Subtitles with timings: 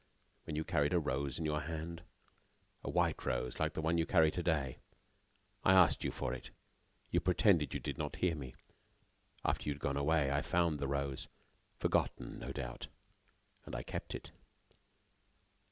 [0.45, 2.01] Then, you carried a rose in your hand,
[2.83, 4.79] a white rose like the one you carry to day.
[5.63, 6.49] I asked you for it.
[7.11, 8.55] You pretended you did not hear me.
[9.45, 11.27] After you had gone away, I found the rose
[11.77, 12.87] forgotten, no doubt
[13.67, 14.31] and I kept it."